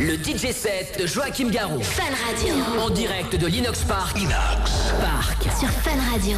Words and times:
Le 0.00 0.16
DJ 0.16 0.52
set 0.52 0.98
de 0.98 1.06
Joachim 1.06 1.50
Garou. 1.50 1.80
Fun 1.80 2.02
Radio. 2.26 2.54
En 2.80 2.90
direct 2.90 3.36
de 3.36 3.46
l'Inox 3.46 3.84
Park. 3.84 4.18
Inox. 4.18 4.92
Park. 5.00 5.42
Sur 5.56 5.68
Fun 5.68 6.00
Radio. 6.10 6.36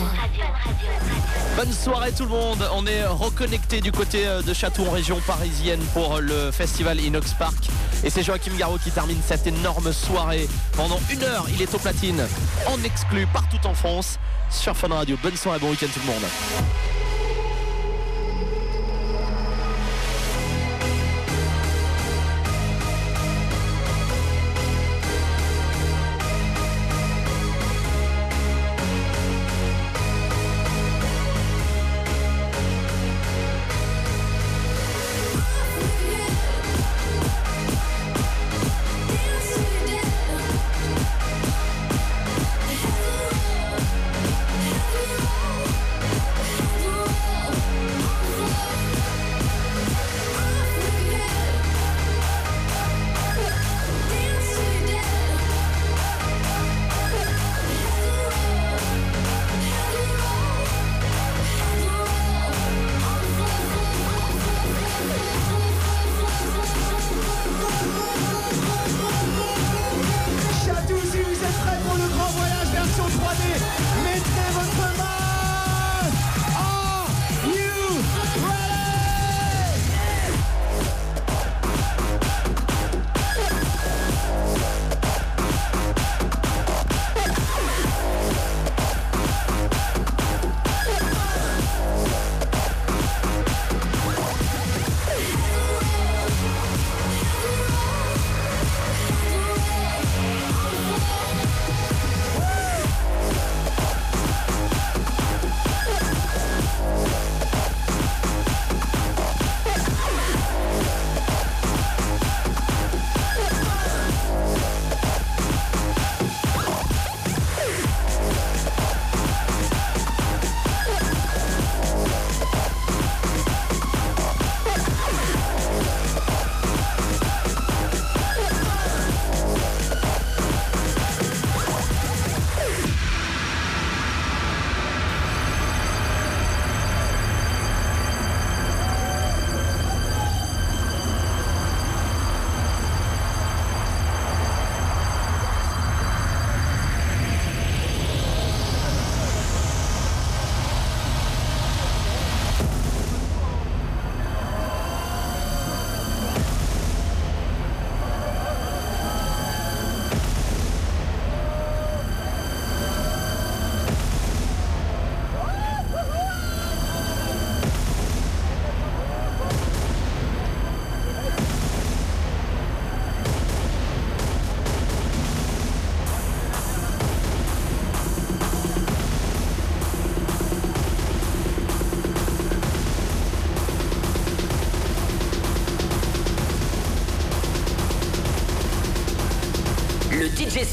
Bonne 1.57 1.73
soirée 1.73 2.13
tout 2.13 2.25
le 2.25 2.29
monde. 2.29 2.69
On 2.75 2.87
est 2.87 3.07
reconnecté 3.07 3.81
du 3.81 3.93
côté 3.93 4.27
euh, 4.27 4.43
de 4.43 4.53
Château 4.53 4.85
en 4.85 4.91
région 4.91 5.19
parisienne 5.27 5.81
pour 5.95 6.21
le 6.21 6.51
festival 6.51 7.01
Inox 7.01 7.33
Park. 7.33 7.71
Et 8.05 8.11
c'est 8.11 8.23
Joachim 8.23 8.53
Garou 8.59 8.77
qui 8.77 8.91
termine 8.91 9.21
cette 9.25 9.47
énorme 9.47 9.91
soirée. 9.91 10.49
Pendant 10.77 11.01
une 11.11 11.23
heure, 11.23 11.47
il 11.49 11.63
est 11.63 11.75
au 11.75 11.79
platine, 11.79 12.27
en 12.67 12.83
exclu, 12.85 13.27
partout 13.33 13.67
en 13.67 13.73
France, 13.73 14.19
sur 14.51 14.77
Fun 14.77 14.89
Radio. 14.89 15.17
Bonne 15.23 15.37
soirée, 15.37 15.59
bon 15.61 15.71
week-end 15.71 15.87
tout 15.95 16.01
le 16.01 16.13
monde. 16.13 17.06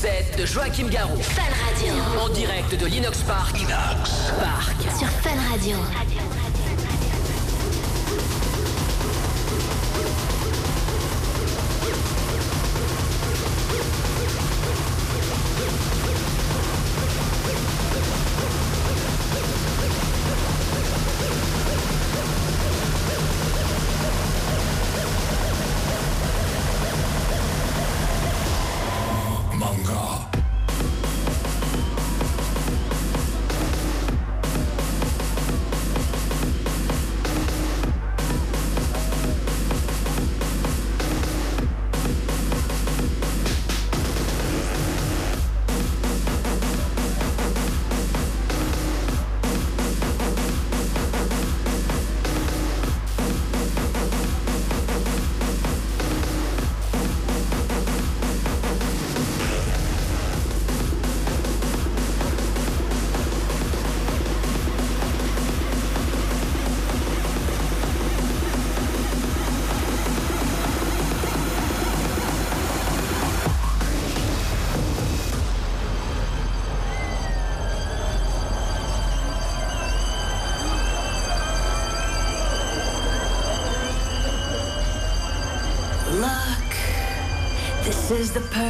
de 0.03 0.45
Joachim 0.45 0.89
Garou, 0.89 1.15
Fan 1.21 1.45
Radio. 1.65 1.93
En 2.19 2.27
direct 2.33 2.75
de 2.75 2.85
l'Inox 2.87 3.19
Park. 3.19 3.57
Inox 3.57 4.33
Park. 4.37 4.81
Sur 4.99 5.07
Fan 5.07 5.39
Radio. 5.49 5.77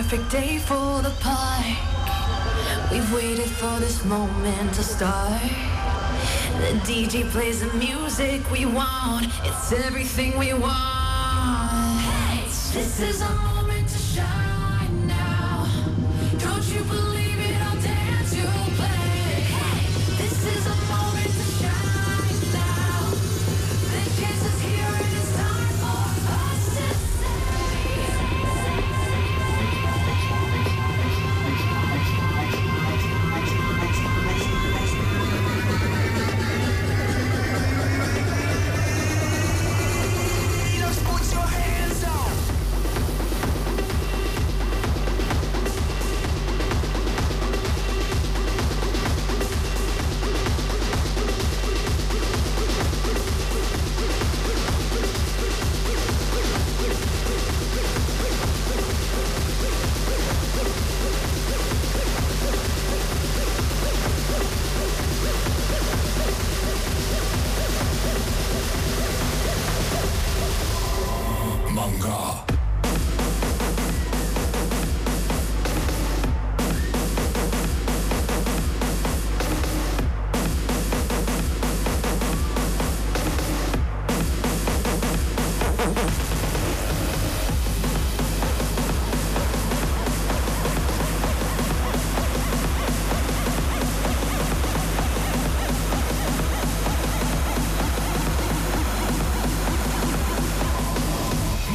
Perfect 0.03 0.31
day 0.31 0.57
for 0.57 1.01
the 1.01 1.13
park. 1.21 1.65
We've 2.91 3.13
waited 3.13 3.49
for 3.49 3.79
this 3.79 4.03
moment 4.03 4.73
to 4.73 4.83
start. 4.83 5.41
The 6.59 6.73
DJ 6.83 7.29
plays 7.29 7.61
the 7.61 7.71
music 7.77 8.41
we 8.51 8.65
want. 8.65 9.27
It's 9.43 9.71
everything 9.71 10.37
we 10.37 10.53
want. 10.53 12.01
Hey, 12.01 12.43
This 12.43 12.99
is 12.99 13.21
a 13.21 13.62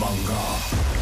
Manga. 0.08 0.97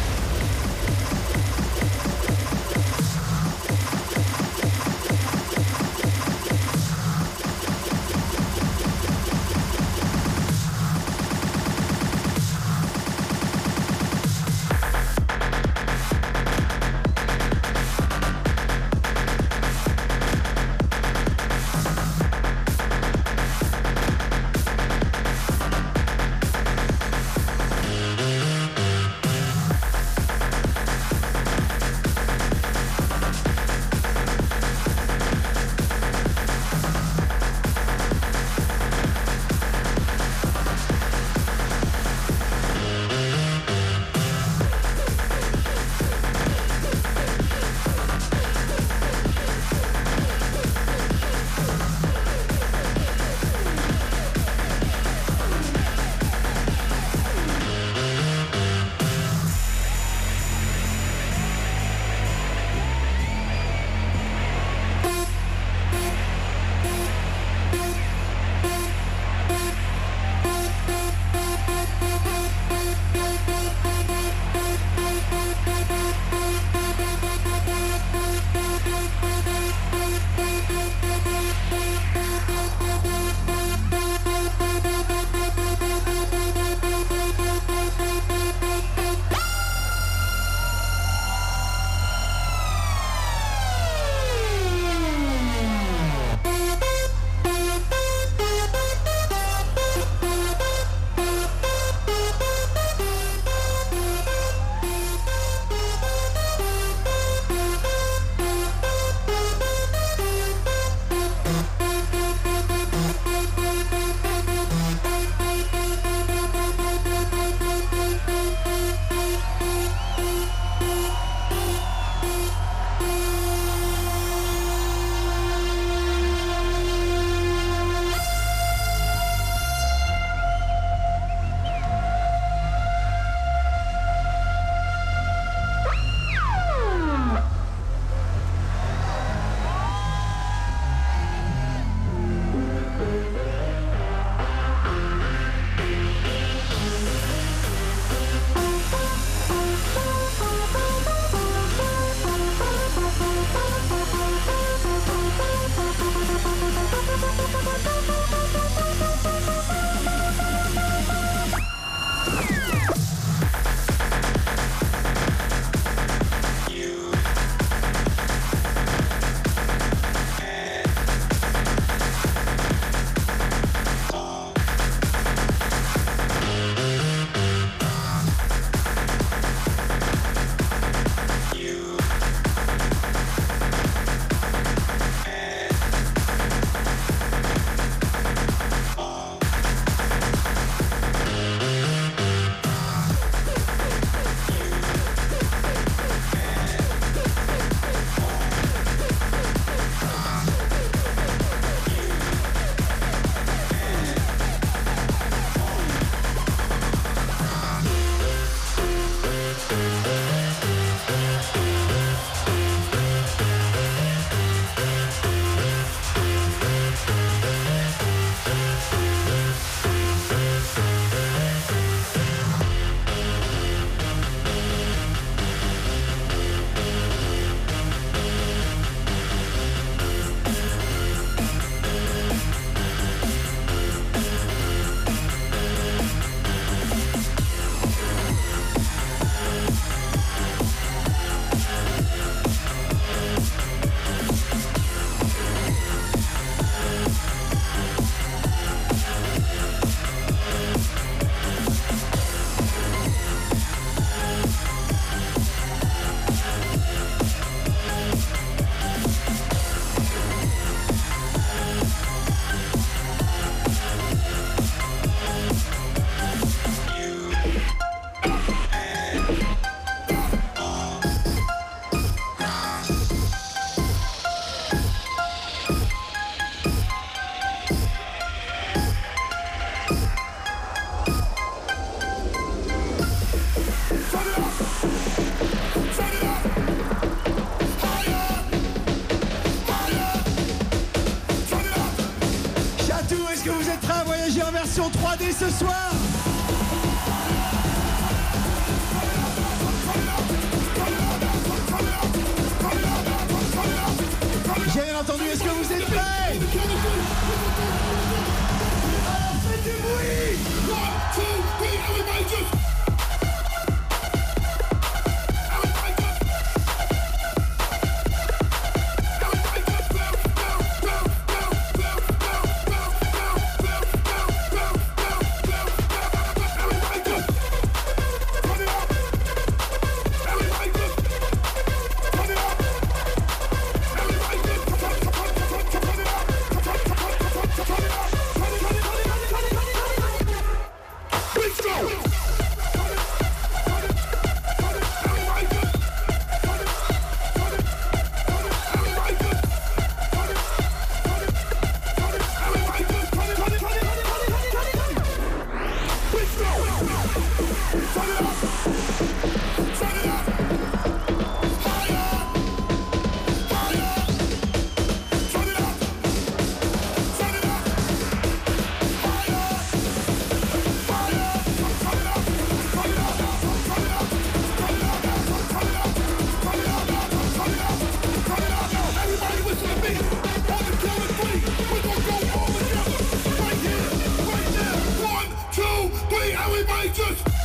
righteous. 386.67 387.36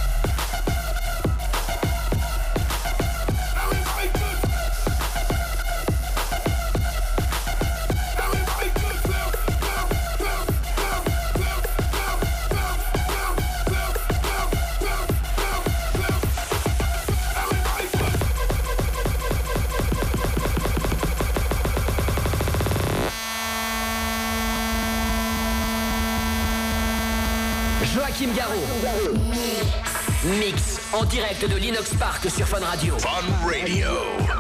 en 31.02 31.04
direct 31.06 31.44
de 31.48 31.56
l'Inox 31.56 31.94
Park 31.94 32.28
sur 32.30 32.46
Fun 32.46 32.60
Radio. 32.60 32.96
Fun 32.98 33.08
Radio. 33.44 34.31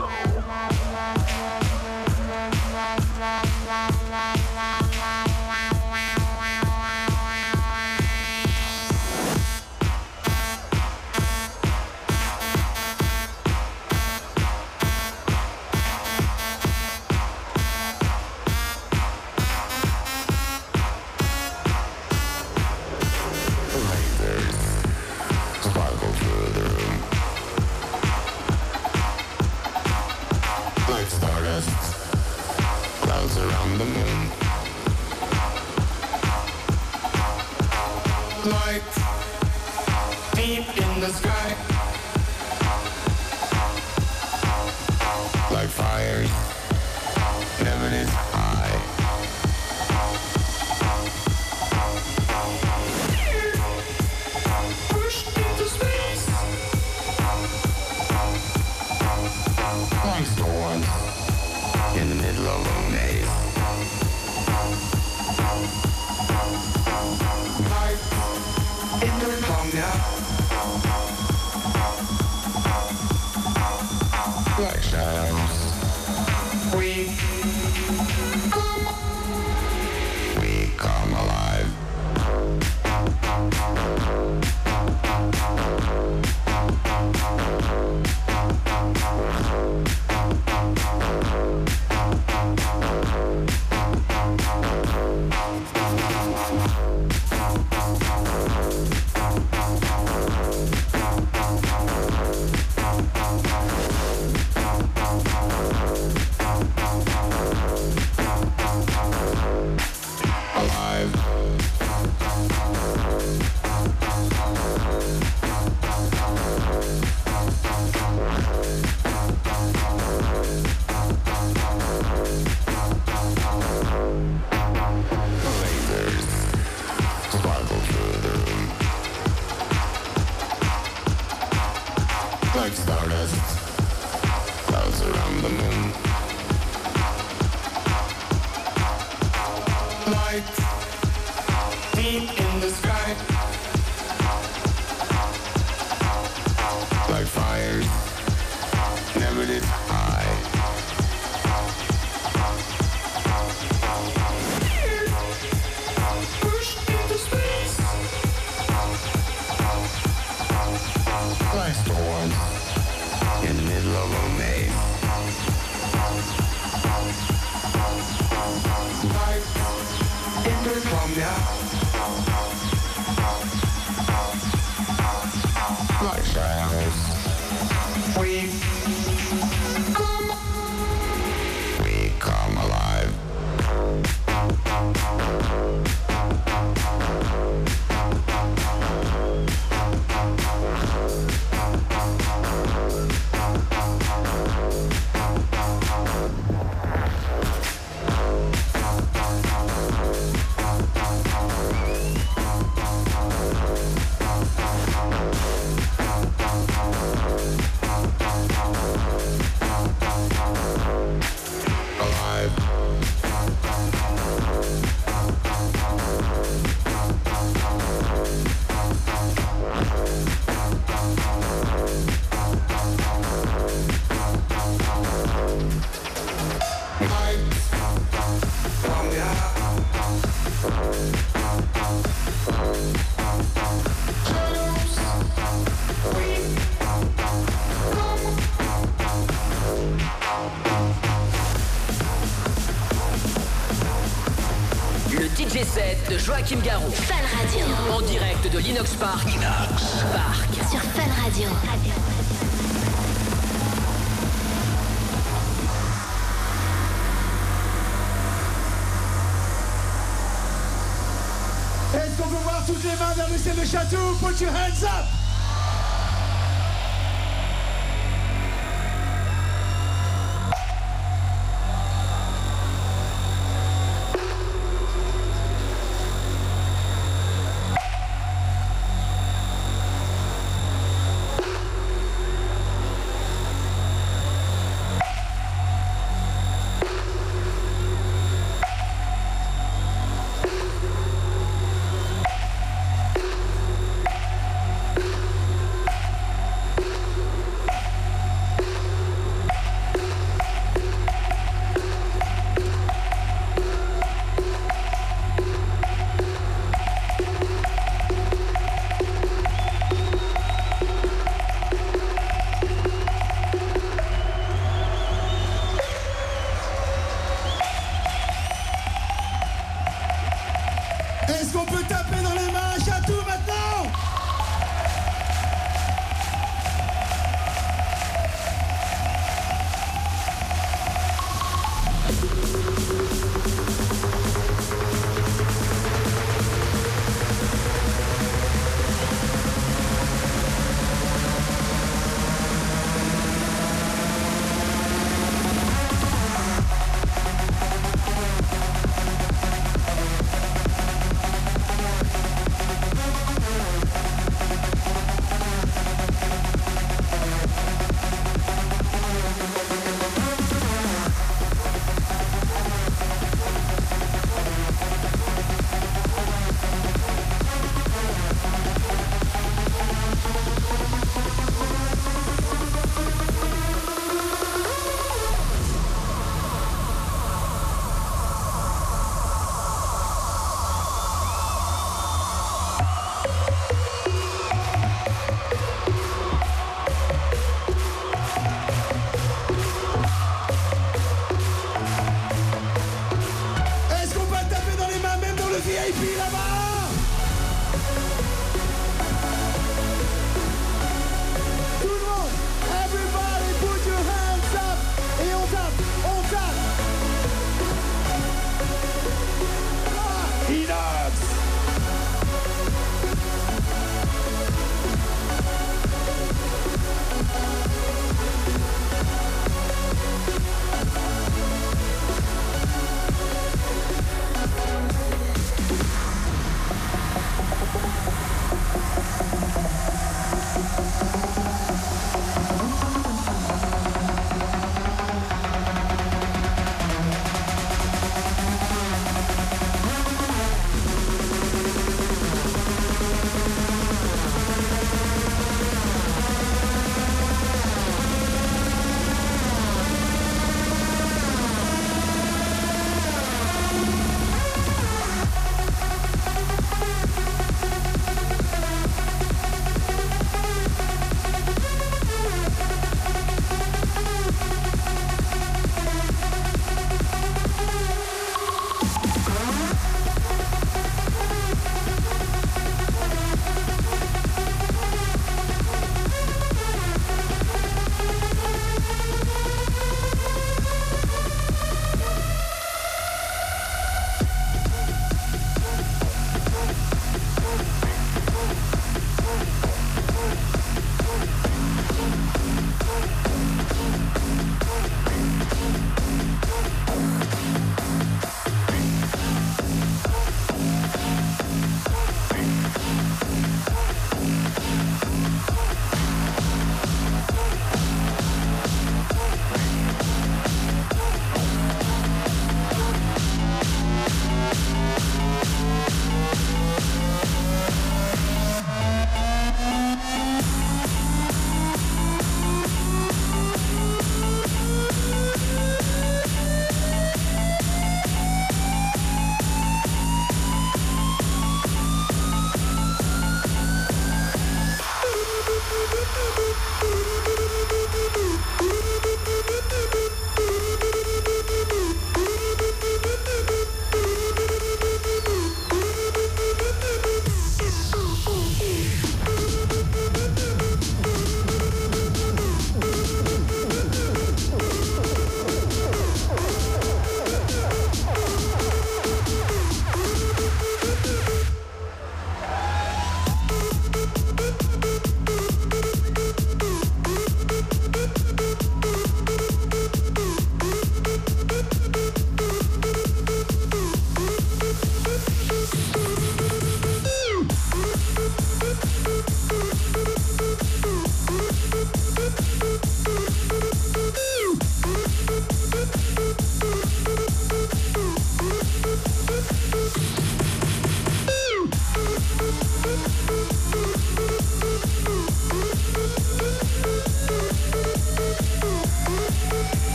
Chateau, 263.72 264.14
put 264.20 264.38
your 264.38 264.50
hands 264.50 264.84
up. 264.84 264.91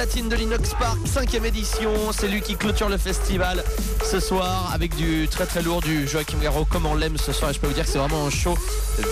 De 0.00 0.34
l'Inox 0.34 0.70
Park, 0.78 0.96
cinquième 1.04 1.44
édition. 1.44 1.92
C'est 2.10 2.26
lui 2.26 2.40
qui 2.40 2.56
clôture 2.56 2.88
le 2.88 2.96
festival 2.96 3.62
ce 4.02 4.18
soir 4.18 4.70
avec 4.72 4.96
du 4.96 5.28
très 5.28 5.44
très 5.44 5.60
lourd 5.60 5.82
du 5.82 6.08
Joachim 6.08 6.38
Garraud 6.42 6.64
comme 6.64 6.88
l'aime 6.98 7.18
ce 7.18 7.32
soir. 7.32 7.52
Je 7.52 7.60
peux 7.60 7.66
vous 7.66 7.74
dire 7.74 7.84
que 7.84 7.90
c'est 7.90 7.98
vraiment 7.98 8.24
un 8.26 8.30
show 8.30 8.56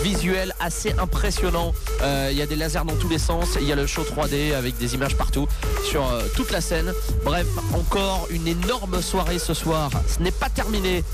visuel 0.02 0.54
assez 0.60 0.94
impressionnant. 0.98 1.74
Euh, 2.00 2.30
Il 2.32 2.38
y 2.38 2.42
a 2.42 2.46
des 2.46 2.56
lasers 2.56 2.86
dans 2.86 2.96
tous 2.96 3.10
les 3.10 3.18
sens. 3.18 3.58
Il 3.60 3.66
y 3.66 3.72
a 3.72 3.76
le 3.76 3.86
show 3.86 4.02
3D 4.02 4.54
avec 4.54 4.78
des 4.78 4.94
images 4.94 5.14
partout 5.14 5.46
sur 5.84 6.10
euh, 6.10 6.22
toute 6.34 6.50
la 6.50 6.62
scène. 6.62 6.94
Bref, 7.22 7.46
encore 7.74 8.26
une 8.30 8.48
énorme 8.48 9.02
soirée 9.02 9.38
ce 9.38 9.52
soir. 9.52 9.90
Ce 10.06 10.22
n'est 10.22 10.30
pas 10.30 10.48
terminé. 10.48 11.04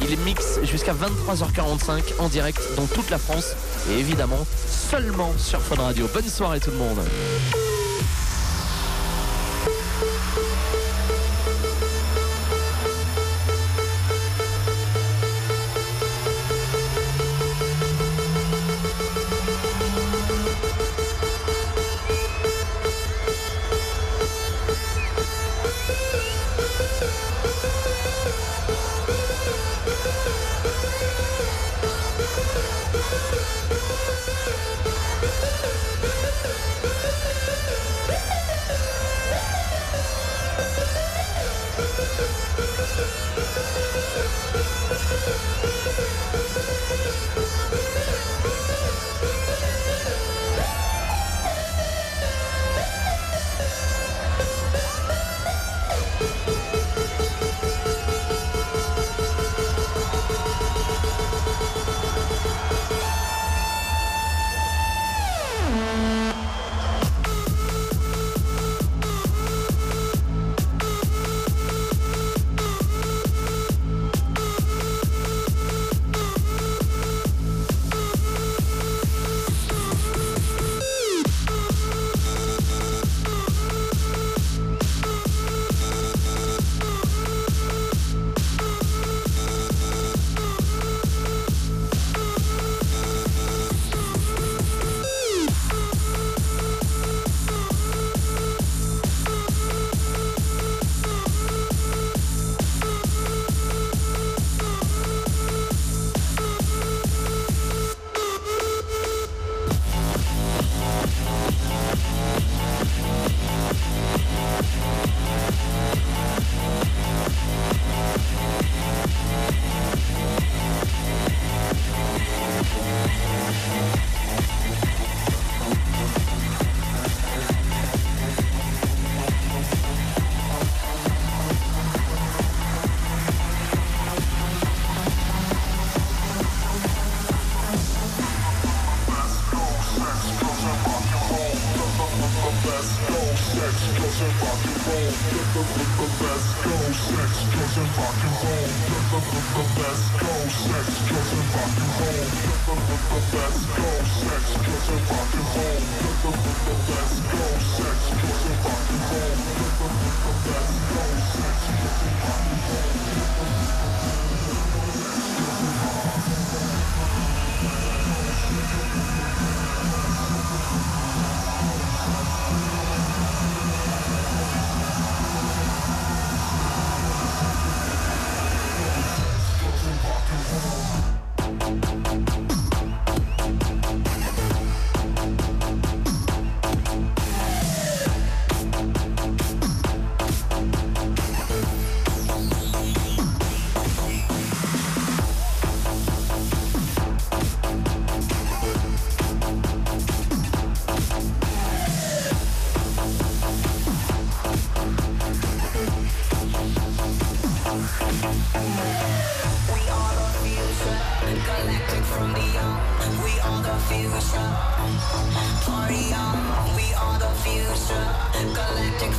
Il 0.00 0.18
mixe 0.20 0.58
jusqu'à 0.62 0.94
23h45 0.94 2.18
en 2.18 2.28
direct 2.28 2.62
dans 2.78 2.86
toute 2.86 3.10
la 3.10 3.18
France 3.18 3.54
et 3.90 3.98
évidemment 3.98 4.46
seulement 4.90 5.34
sur 5.36 5.60
Fun 5.60 5.82
Radio. 5.82 6.08
Bonne 6.14 6.28
soirée 6.28 6.60
tout 6.60 6.70
le 6.70 6.78
monde. 6.78 7.00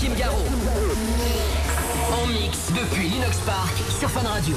Kim 0.00 0.14
Garraud. 0.14 0.36
En 2.12 2.26
mix 2.28 2.70
depuis 2.72 3.08
l'Inox 3.08 3.38
Park 3.38 3.74
sur 3.98 4.08
Fun 4.08 4.26
Radio. 4.28 4.54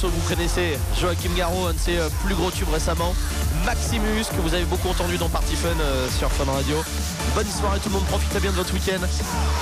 Morceaux 0.00 0.16
que 0.16 0.22
vous 0.22 0.34
connaissez. 0.34 0.78
Joachim 0.98 1.30
Garraud, 1.36 1.66
un 1.66 1.72
de 1.72 1.78
ses 1.78 1.98
euh, 1.98 2.08
plus 2.24 2.34
gros 2.34 2.50
tubes 2.50 2.68
récemment. 2.72 3.14
Maximus, 3.66 4.24
que 4.24 4.40
vous 4.40 4.54
avez 4.54 4.64
beaucoup 4.64 4.88
entendu 4.88 5.18
dans 5.18 5.28
Party 5.28 5.56
Fun 5.56 5.68
euh, 5.80 6.08
sur 6.18 6.30
Fun 6.32 6.50
Radio. 6.50 6.76
Bonne 7.34 7.46
soirée 7.46 7.78
tout 7.80 7.90
le 7.90 7.96
monde, 7.96 8.06
profitez 8.06 8.40
bien 8.40 8.50
de 8.50 8.56
votre 8.56 8.72
week-end 8.72 9.00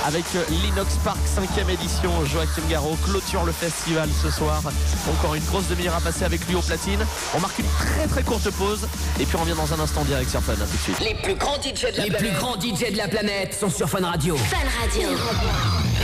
avec 0.05 0.23
euh, 0.35 0.43
l'Inox 0.49 0.95
Park 1.03 1.19
5ème 1.25 1.69
édition. 1.69 2.11
Joachim 2.25 2.61
Garraud 2.69 2.97
clôture 3.03 3.43
le 3.43 3.51
festival 3.51 4.07
ce 4.23 4.31
soir. 4.31 4.61
Encore 5.09 5.35
une 5.35 5.43
grosse 5.43 5.67
demi-heure 5.67 5.95
à 5.95 6.01
passer 6.01 6.23
avec 6.23 6.47
lui 6.47 6.55
au 6.55 6.61
platine. 6.61 7.05
On 7.35 7.39
marque 7.39 7.59
une 7.59 7.69
très 7.77 8.07
très 8.07 8.23
courte 8.23 8.49
pause 8.51 8.87
et 9.19 9.25
puis 9.25 9.35
on 9.35 9.41
revient 9.41 9.57
dans 9.57 9.73
un 9.73 9.83
instant 9.83 10.03
direct 10.05 10.29
sur 10.29 10.41
Fun. 10.41 10.53
À 10.53 10.55
tout 10.55 10.77
de 10.77 10.81
suite. 10.81 10.99
Les 11.01 11.15
plus 11.15 11.35
grands 11.35 11.55
DJ 11.55 11.91
de 11.91 11.97
la 11.97 12.03
Les 12.05 12.11
plus 12.11 12.31
grands 12.31 12.55
DJ 12.55 12.91
de 12.91 12.97
la 12.97 13.07
planète 13.07 13.57
sont 13.59 13.69
sur 13.69 13.89
Fun 13.89 14.05
Radio. 14.05 14.37
Fun 14.37 14.57
Radio. 14.81 15.09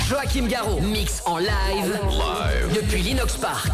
Joachim 0.10 0.48
Garraud, 0.48 0.82
mix 0.82 1.22
en 1.26 1.38
live, 1.38 2.00
depuis 2.76 3.02
l'Inox 3.02 3.38
Park. 3.38 3.72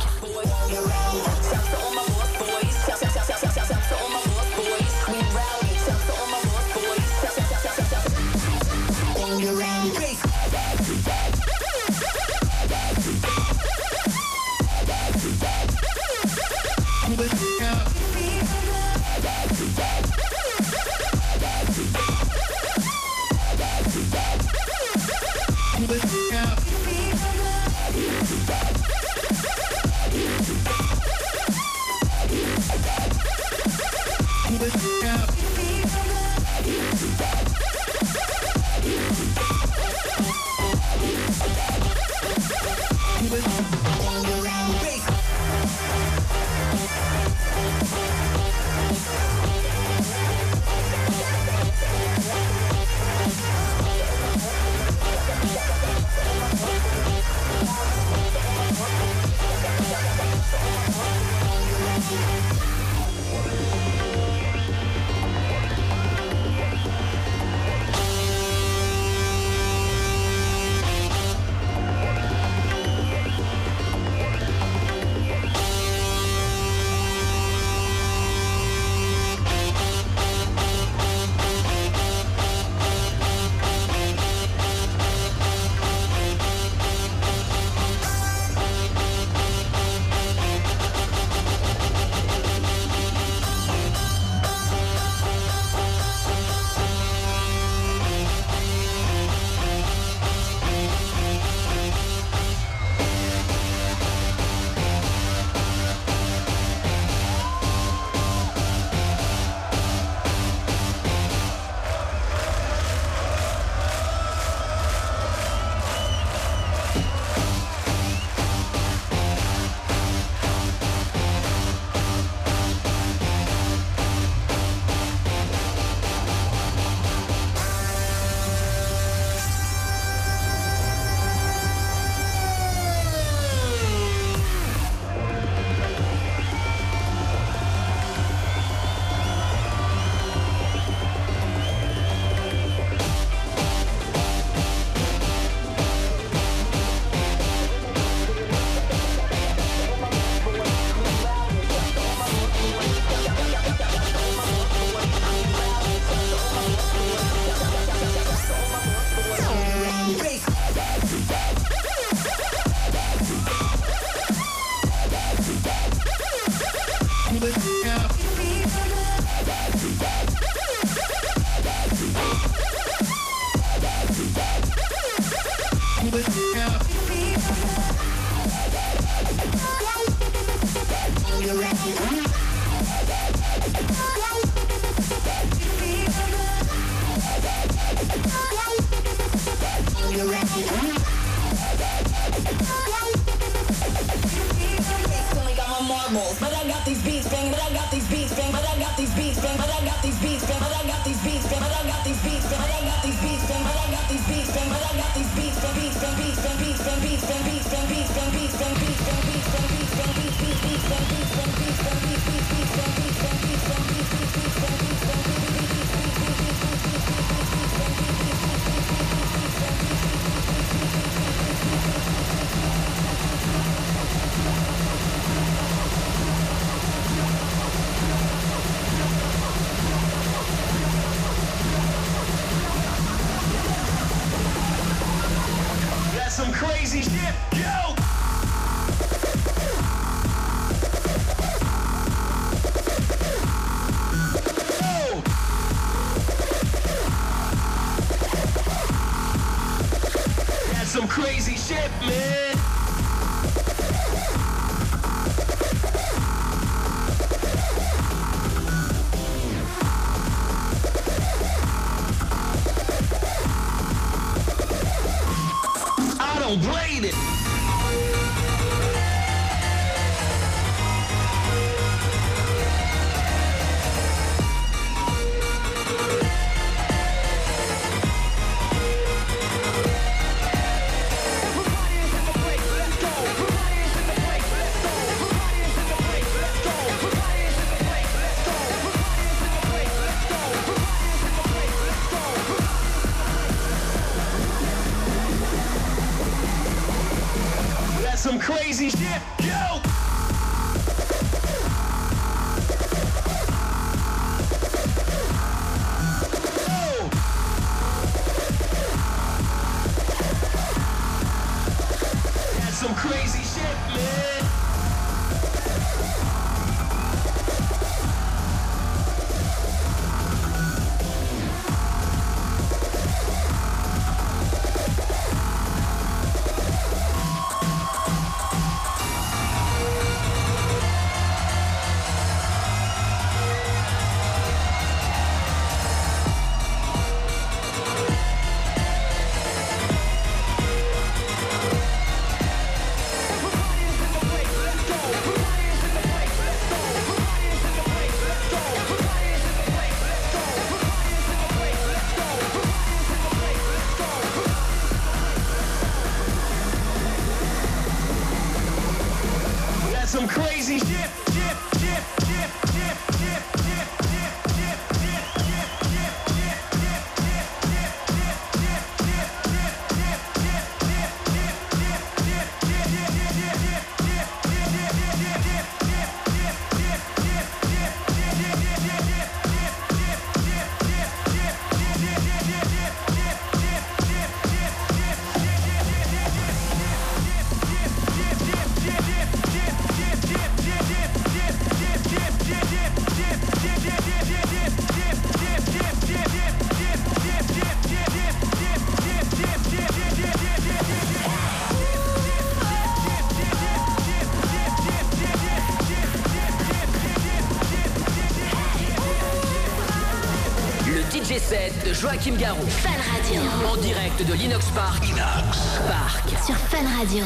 Joachim 412.01 412.35
Garou. 412.35 412.65
Fan 412.67 412.99
Radio. 413.13 413.41
En 413.71 413.77
direct 413.77 414.25
de 414.27 414.33
l'Inox 414.33 414.65
Park. 414.73 415.07
Inox 415.07 415.57
Park. 415.87 416.29
Sur 416.43 416.55
Fan 416.55 416.87
Radio. 416.97 417.25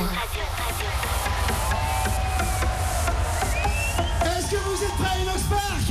Est-ce 4.25 4.51
que 4.51 4.57
vous 4.57 4.83
êtes 4.83 4.95
prêts, 4.99 5.21
Inox 5.21 5.43
Park? 5.43 5.87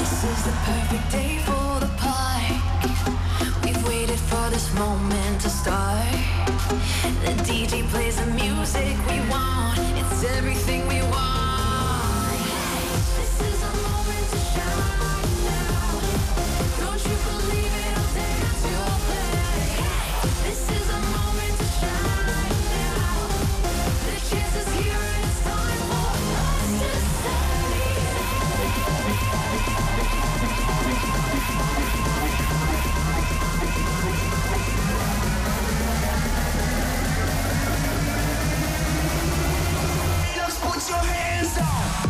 This 0.00 0.12
is 0.24 0.42
the 0.42 0.52
perfect 0.66 1.12
day 1.12 1.38
for 1.46 1.78
the 1.78 1.90
park. 1.96 2.58
We've 3.62 3.86
waited 3.86 4.18
for 4.18 4.50
this 4.50 4.74
moment 4.74 5.40
to 5.42 5.48
start. 5.48 6.04
The 7.24 7.34
DJ 7.44 7.84
plays 7.90 8.16
the 8.16 8.26
music 8.32 8.96
we 9.08 9.20
want. 9.30 9.78
It's 9.96 10.24
everything 10.36 10.88
we 10.88 11.00
want. 11.02 12.40
This 13.16 13.40
is 13.48 13.62
a 13.62 13.72
moment 13.86 14.26
to 14.32 14.38
shine. 14.52 15.39
down. 41.60 42.09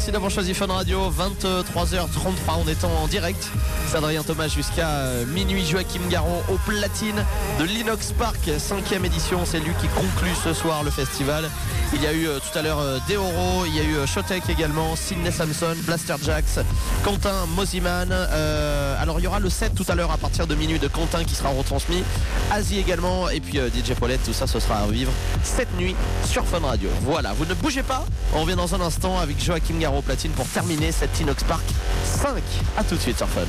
Merci 0.00 0.12
d'avoir 0.12 0.30
choisi 0.30 0.54
Fun 0.54 0.68
Radio, 0.68 1.10
23h33, 1.10 2.64
on 2.64 2.68
est 2.68 2.84
en 2.84 3.06
direct. 3.06 3.50
C'est 3.86 3.98
Adrien 3.98 4.22
Thomas 4.22 4.48
jusqu'à 4.48 4.88
euh, 4.88 5.26
minuit, 5.26 5.62
Joachim 5.62 6.00
Garraud 6.08 6.42
au 6.48 6.56
platine 6.56 7.22
de 7.58 7.64
l'Inox 7.64 8.12
Park, 8.12 8.48
5ème 8.48 9.04
édition, 9.04 9.40
c'est 9.44 9.60
lui 9.60 9.74
qui 9.78 9.88
conclut 9.88 10.34
ce 10.42 10.54
soir 10.54 10.84
le 10.84 10.90
festival. 10.90 11.50
Il 11.92 12.02
y 12.02 12.06
a 12.06 12.12
eu 12.12 12.28
euh, 12.28 12.38
tout 12.38 12.56
à 12.56 12.62
l'heure 12.62 12.78
euh, 12.78 12.98
Deoro, 13.08 13.66
il 13.66 13.74
y 13.74 13.80
a 13.80 13.82
eu 13.82 13.96
euh, 13.96 14.06
Shotek 14.06 14.48
également, 14.48 14.94
Sidney 14.94 15.32
Samson, 15.32 15.74
Blaster 15.86 16.14
Jax, 16.22 16.60
Quentin 17.04 17.46
Mosiman. 17.56 18.08
euh, 18.12 19.02
alors 19.02 19.18
il 19.18 19.24
y 19.24 19.26
aura 19.26 19.40
le 19.40 19.50
set 19.50 19.74
tout 19.74 19.84
à 19.88 19.96
l'heure 19.96 20.12
à 20.12 20.16
partir 20.16 20.46
de 20.46 20.54
minuit 20.54 20.78
de 20.78 20.86
Quentin 20.86 21.24
qui 21.24 21.34
sera 21.34 21.48
retransmis, 21.48 22.04
Asie 22.52 22.78
également, 22.78 23.28
et 23.28 23.40
puis 23.40 23.58
DJ 23.58 23.94
Paulette, 23.98 24.22
tout 24.24 24.32
ça 24.32 24.46
ce 24.46 24.60
sera 24.60 24.78
à 24.78 24.84
revivre 24.84 25.10
cette 25.42 25.74
nuit 25.76 25.96
sur 26.24 26.46
Fun 26.46 26.60
Radio. 26.60 26.88
Voilà, 27.02 27.32
vous 27.32 27.44
ne 27.44 27.54
bougez 27.54 27.82
pas, 27.82 28.04
on 28.34 28.42
revient 28.42 28.56
dans 28.56 28.72
un 28.74 28.80
instant 28.80 29.18
avec 29.18 29.42
Joachim 29.42 29.78
Garraud 29.80 29.98
au 29.98 30.02
platine 30.02 30.32
pour 30.32 30.46
terminer 30.46 30.92
cette 30.92 31.18
Inox 31.18 31.42
Park 31.42 31.64
5. 32.04 32.40
A 32.78 32.84
tout 32.84 32.94
de 32.94 33.00
suite 33.00 33.16
sur 33.16 33.28
Fun. 33.28 33.40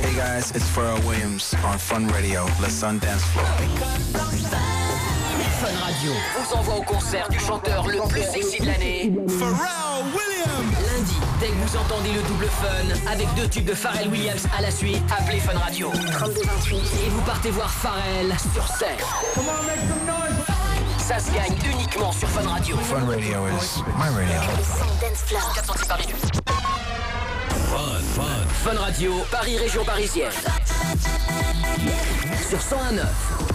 Hey 0.00 0.14
guys, 0.14 0.52
it's 0.54 0.64
Williams 1.04 1.56
on 1.64 1.76
Fun 1.76 2.06
Radio, 2.12 2.46
Floor. 2.46 4.77
Fun 5.60 5.76
Radio 5.84 6.12
vous 6.38 6.54
envoie 6.56 6.76
au 6.76 6.82
concert 6.82 7.28
du 7.28 7.38
chanteur 7.40 7.84
le 7.88 7.98
plus 8.08 8.22
sexy 8.22 8.60
de 8.60 8.66
l'année. 8.66 9.12
Pharrell 9.40 10.04
Williams. 10.14 10.76
Lundi, 10.86 11.16
dès 11.40 11.48
que 11.48 11.52
vous 11.54 11.76
entendez 11.76 12.12
le 12.12 12.22
double 12.22 12.46
fun, 12.46 13.10
avec 13.10 13.26
deux 13.34 13.48
tubes 13.48 13.64
de 13.64 13.74
Pharrell 13.74 14.06
Williams 14.08 14.46
à 14.56 14.62
la 14.62 14.70
suite, 14.70 15.02
appelez 15.10 15.40
Fun 15.40 15.58
Radio. 15.58 15.90
3228. 16.12 16.76
Et 16.76 17.08
vous 17.10 17.20
partez 17.22 17.50
voir 17.50 17.70
Pharrell 17.70 18.32
sur 18.54 18.68
scène. 18.68 18.98
Ça 20.98 21.18
se 21.18 21.32
gagne 21.32 21.56
uniquement 21.72 22.12
sur 22.12 22.28
Fun 22.28 22.48
Radio. 22.48 22.76
Fun 22.76 23.04
Radio 23.06 23.48
is 23.48 23.82
my 23.96 24.08
radio. 24.14 24.40
Dance 25.00 25.24
Floor. 25.26 25.52
400 25.56 25.74
par 25.88 25.98
minute. 25.98 26.14
Fun 28.62 28.78
Radio, 28.78 29.12
Paris 29.30 29.58
Région 29.58 29.84
Parisienne. 29.84 30.30
Sur 32.48 32.58
101.9. 32.58 33.47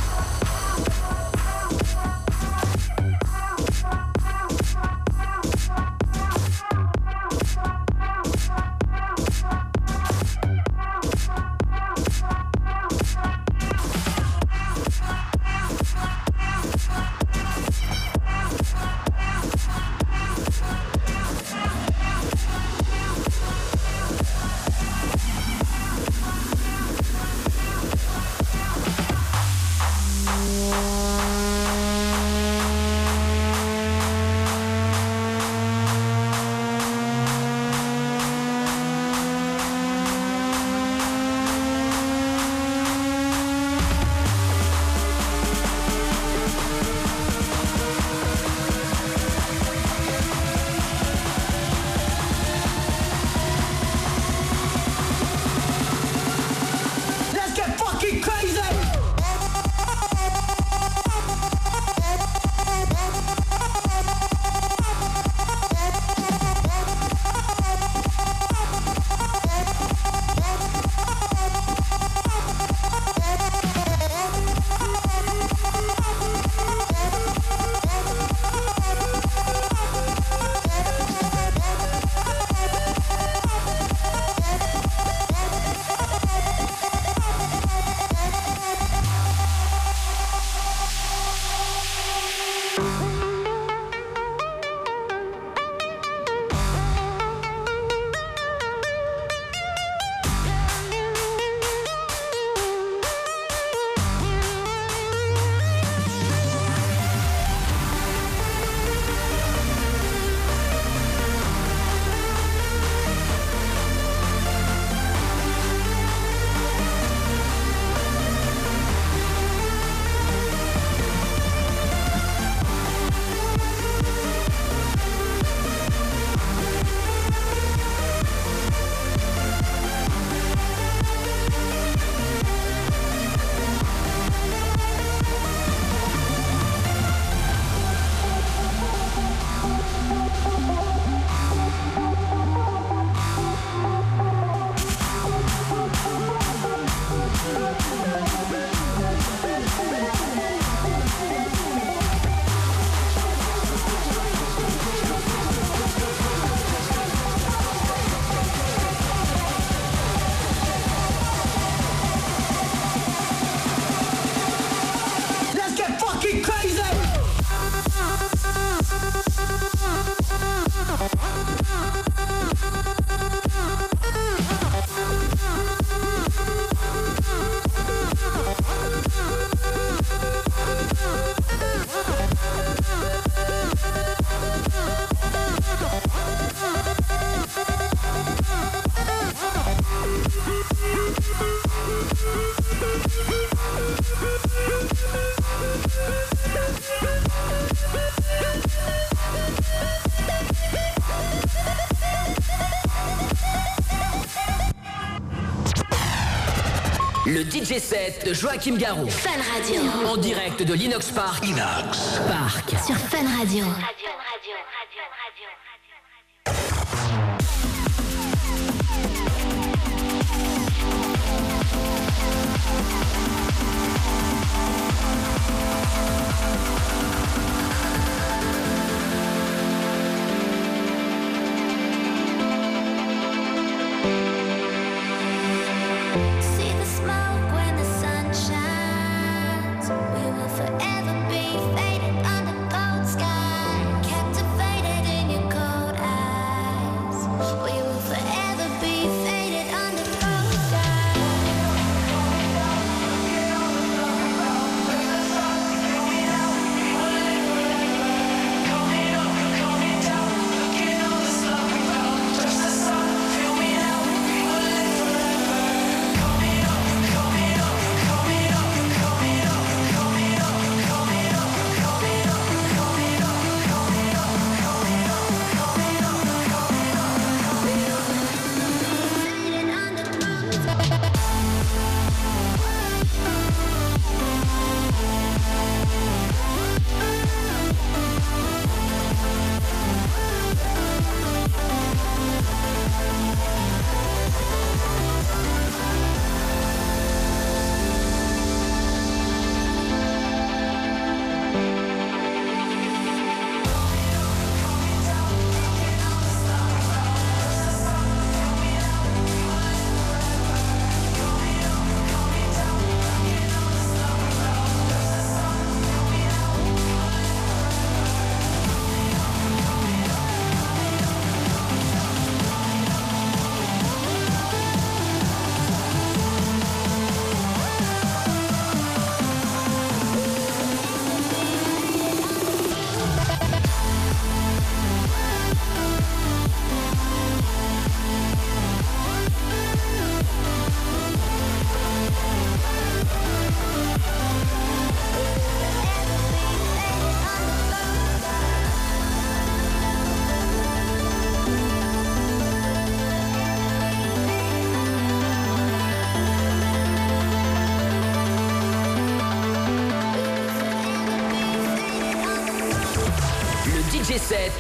Le 207.34 207.42
DJ 207.42 207.80
set 207.80 208.28
de 208.28 208.32
Joachim 208.32 208.76
Garou. 208.78 209.10
Fun 209.10 209.32
Radio. 209.32 209.82
En 210.06 210.18
direct 210.18 210.62
de 210.62 210.74
l'Inox 210.76 211.10
Park. 211.10 211.44
Inox 211.44 212.20
Park. 212.28 212.70
Sur 212.86 212.96
Fun 212.96 213.26
Radio. 213.40 213.66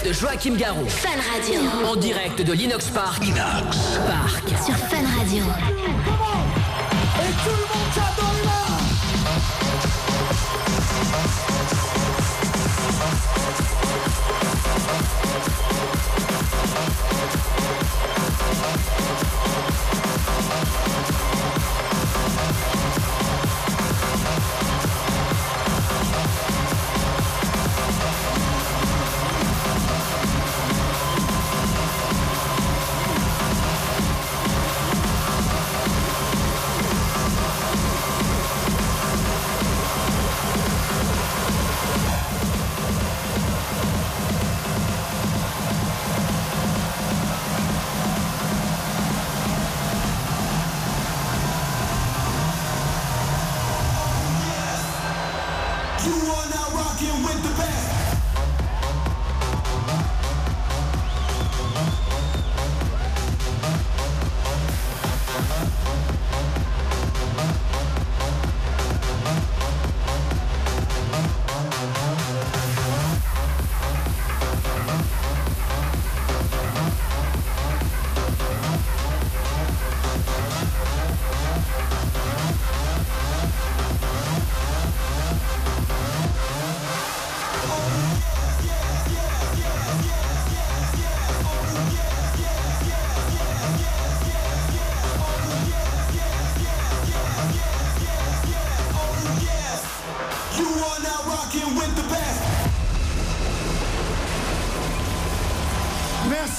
De 0.04 0.12
Joachim 0.12 0.56
Garou. 0.56 0.86
Fun 0.88 1.10
Radio. 1.34 1.62
En 1.86 1.95
direct 1.95 2.41
de 2.41 2.54
l'Inox 2.54 2.88
Park. 2.88 3.24
Inox 3.24 3.78
Park. 4.06 4.47
Sur 4.66 4.76
Fun 4.76 5.04
Radio. 5.18 5.43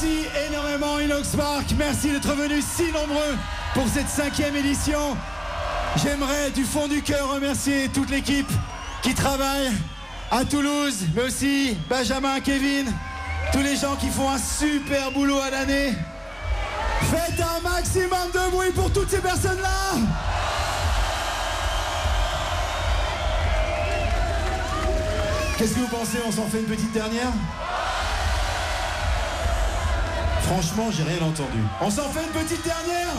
Merci 0.05 0.26
énormément 0.48 1.00
Inox 1.00 1.28
Park, 1.34 1.66
merci 1.78 2.11
d'être 2.11 2.34
venus 2.34 2.64
si 2.76 2.92
nombreux 2.92 3.36
pour 3.72 3.86
cette 3.88 4.09
cinquième 4.09 4.55
édition. 4.55 5.16
J'aimerais 5.96 6.50
du 6.50 6.64
fond 6.64 6.88
du 6.88 7.00
cœur 7.02 7.32
remercier 7.32 7.88
toute 7.88 8.11
l'équipe 8.11 8.50
qui 9.02 9.14
travaille 9.14 9.70
à 10.30 10.44
Toulouse, 10.44 11.07
mais 11.14 11.22
aussi 11.22 11.76
Benjamin, 11.88 12.40
Kevin, 12.40 12.92
tous 13.52 13.61
les 13.61 13.76
gens 13.76 13.96
qui 13.96 14.09
font 14.09 14.28
un 14.28 14.38
super 14.38 15.11
boulot 15.11 15.40
à 15.40 15.50
l'année. 15.50 15.94
Faites 17.11 17.40
un 17.40 17.66
maximum 17.66 18.30
de 18.34 18.50
bruit 18.50 18.72
pour 18.72 18.92
toutes 18.92 19.11
ces 19.11 19.20
personnes-là. 19.20 20.00
Qu'est-ce 25.57 25.74
que 25.74 25.80
vous 25.80 25.86
pensez? 25.86 26.18
On 26.26 26.32
s'en 26.32 26.46
fait 26.46 26.59
une 26.59 26.66
petite 26.66 26.92
dernière? 26.92 27.32
Franchement, 30.47 30.90
j'ai 30.90 31.03
rien 31.05 31.22
entendu. 31.22 31.59
On 31.80 31.88
s'en 31.88 32.09
fait 32.11 32.22
une 32.22 32.42
petite 32.42 32.62
dernière 32.62 33.14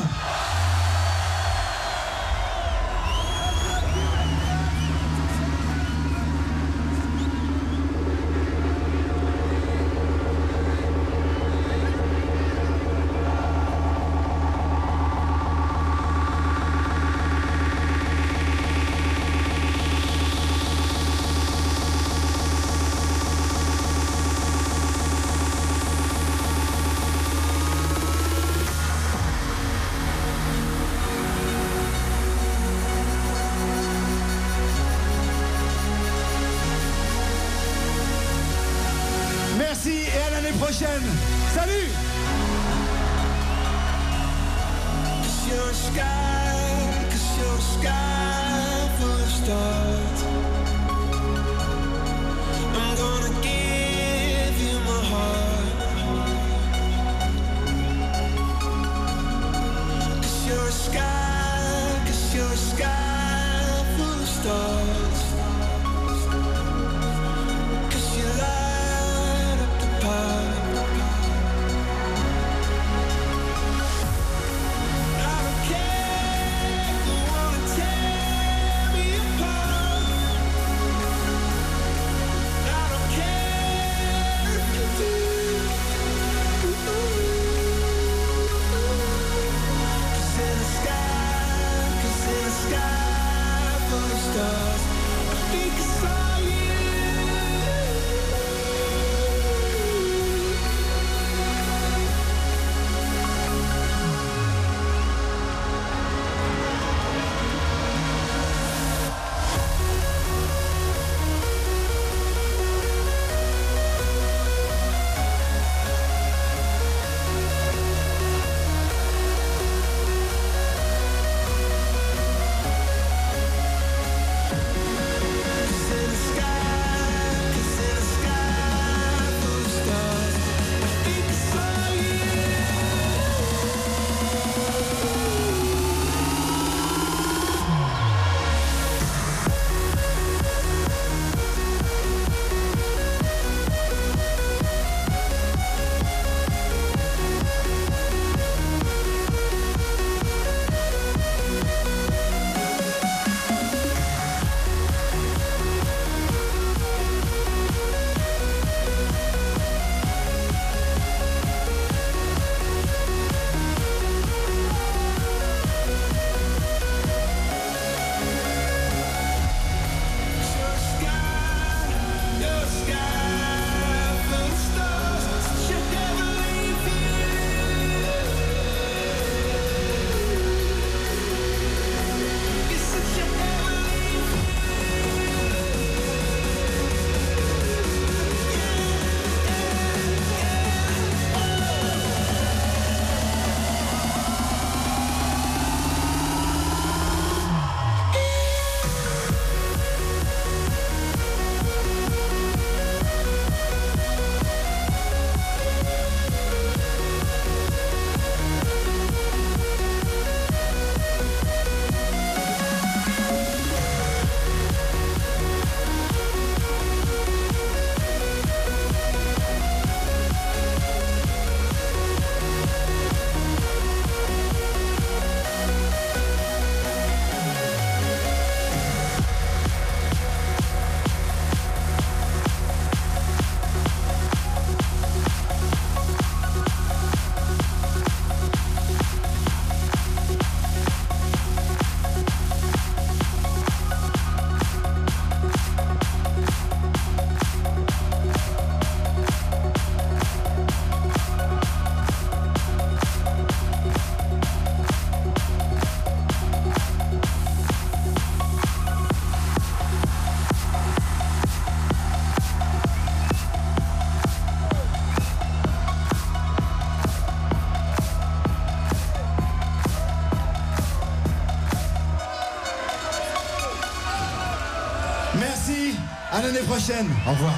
Au 276.87 277.31
revoir. 277.31 277.53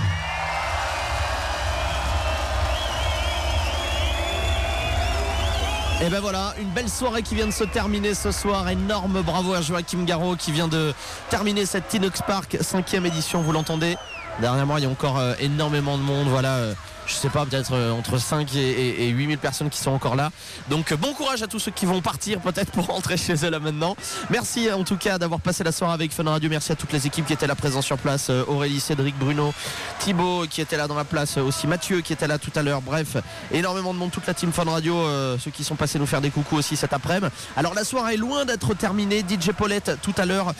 Et 6.01 6.09
ben 6.09 6.21
voilà, 6.21 6.53
une 6.61 6.69
belle 6.69 6.88
soirée 6.88 7.23
qui 7.23 7.36
vient 7.36 7.47
de 7.47 7.51
se 7.51 7.65
terminer 7.65 8.13
ce 8.13 8.32
soir. 8.32 8.69
Énorme 8.69 9.21
bravo 9.23 9.53
à 9.53 9.61
Joachim 9.61 10.05
Garraud 10.05 10.38
qui 10.38 10.53
vient 10.53 10.69
de 10.69 10.93
terminer 11.30 11.65
cette 11.65 11.89
Tinox 11.89 12.21
Park 12.21 12.57
5 12.61 12.93
édition, 12.93 13.41
vous 13.41 13.51
l'entendez 13.51 13.97
Dernièrement, 14.39 14.77
il 14.77 14.83
y 14.83 14.85
a 14.85 14.89
encore 14.89 15.17
euh, 15.17 15.33
énormément 15.39 15.97
de 15.97 16.03
monde. 16.03 16.27
Voilà, 16.27 16.57
euh, 16.57 16.73
je 17.07 17.13
sais 17.13 17.29
pas, 17.29 17.43
peut-être 17.43 17.73
euh, 17.73 17.91
entre 17.91 18.19
5 18.19 18.53
et, 18.55 18.59
et, 18.59 19.07
et 19.07 19.09
8 19.09 19.27
000 19.29 19.39
personnes 19.39 19.71
qui 19.71 19.79
sont 19.79 19.89
encore 19.89 20.15
là. 20.15 20.29
Donc 20.69 20.93
bon 20.93 21.13
courage 21.13 21.41
à 21.41 21.47
tous 21.47 21.57
ceux 21.57 21.71
qui 21.71 21.88
vont 21.88 22.01
partir 22.01 22.39
peut-être 22.41 22.71
pour 22.71 22.85
rentrer 22.85 23.17
chez 23.17 23.33
eux 23.33 23.49
là 23.49 23.59
maintenant. 23.59 23.95
Merci 24.29 24.71
en 24.71 24.83
tout 24.83 24.97
cas 24.97 25.17
d'avoir 25.17 25.41
passé 25.41 25.63
la 25.63 25.71
soirée 25.71 25.95
avec 25.95 26.11
Fun 26.11 26.23
Radio. 26.25 26.51
Merci 26.51 26.71
à 26.71 26.75
toutes 26.75 26.93
les 26.93 27.07
équipes 27.07 27.25
qui 27.25 27.33
étaient 27.33 27.47
là 27.47 27.55
présentes 27.55 27.83
sur 27.83 27.97
place. 27.97 28.29
Aurélie, 28.29 28.79
Cédric, 28.79 29.17
Bruno, 29.17 29.53
Thibaut 29.99 30.45
qui 30.47 30.61
était 30.61 30.77
là 30.77 30.88
dans 30.88 30.95
la 30.95 31.05
place. 31.05 31.38
Aussi 31.38 31.65
Mathieu 31.65 32.01
qui 32.01 32.13
était 32.13 32.27
là 32.27 32.38
tout 32.38 32.51
à 32.55 32.61
l'heure. 32.61 32.83
Bref, 32.83 33.17
énormément 33.51 33.91
de 33.91 33.99
monde, 33.99 34.11
toute 34.11 34.27
la 34.27 34.35
team 34.35 34.51
Fun 34.51 34.65
Radio. 34.65 34.95
ceux 35.39 35.51
qui 35.51 35.64
sont 35.64 35.76
passés 35.76 35.97
nous 35.97 36.05
faire 36.05 36.22
des 36.22 36.30
coucous 36.30 36.57
aussi 36.57 36.76
cet 36.76 36.93
après-midi. 36.93 37.34
Alors 37.55 37.73
la 37.73 37.84
soirée 37.84 38.14
est 38.14 38.18
loin 38.18 38.45
d'être 38.45 38.76
terminée. 38.76 39.22
DJ 39.27 39.51
Paulette 39.51 39.97
tout 40.03 40.14
à 40.18 40.26
l'heure 40.26 40.53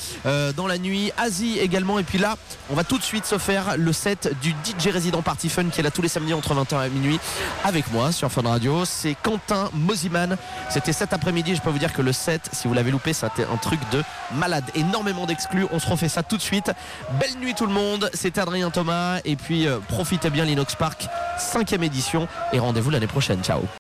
dans 0.56 0.66
la 0.66 0.80
nuit. 0.80 1.12
Asie 1.18 1.60
également. 1.60 2.00
Et 2.00 2.04
puis 2.04 2.18
là, 2.18 2.38
on 2.72 2.74
va 2.74 2.84
tout 2.84 2.98
de 2.98 3.04
suite 3.04 3.26
se 3.26 3.38
faire 3.38 3.67
le 3.76 3.92
set 3.92 4.34
du 4.42 4.52
DJ 4.52 4.88
résident 4.88 5.22
Party 5.22 5.50
Fun 5.50 5.66
qui 5.70 5.80
est 5.80 5.84
là 5.84 5.92
tous 5.92 6.02
les 6.02 6.08
samedis 6.08 6.34
entre 6.34 6.56
20h 6.56 6.86
et 6.86 6.90
minuit 6.90 7.20
avec 7.64 7.92
moi 7.92 8.12
sur 8.12 8.32
Fun 8.32 8.44
Radio. 8.44 8.86
C'est 8.86 9.16
Quentin 9.22 9.70
Mosiman. 9.74 10.38
C'était 10.70 10.94
cet 10.94 11.14
après-midi. 11.14 11.56
Je 11.56 11.62
peux 11.62 11.70
vous 11.70 11.80
dire 11.80 11.94
que 11.94 12.02
le 12.02 12.14
set, 12.14 12.50
si 12.54 12.68
vous 12.68 12.74
l'avez 12.74 12.92
loupé, 12.92 13.14
c'était 13.14 13.44
un 13.44 13.58
truc 13.58 13.80
de 13.92 14.04
malade. 14.36 14.66
Énormément 14.76 15.26
d'exclus. 15.26 15.68
On 15.72 15.80
se 15.80 15.90
refait 15.90 16.10
ça 16.10 16.24
tout 16.24 16.38
de 16.38 16.42
suite. 16.42 16.72
Belle 17.20 17.36
nuit 17.42 17.54
tout 17.54 17.66
le 17.66 17.74
monde. 17.74 18.10
C'était 18.14 18.42
Adrien 18.42 18.70
Thomas. 18.70 19.20
Et 19.26 19.36
puis 19.36 19.68
euh, 19.68 19.80
profitez 19.88 20.30
bien 20.30 20.46
l'Inox 20.46 20.76
Park, 20.76 21.08
cinquième 21.38 21.84
édition. 21.84 22.28
Et 22.54 22.60
rendez-vous 22.60 22.90
l'année 22.90 23.08
prochaine. 23.08 23.44
Ciao. 23.44 23.68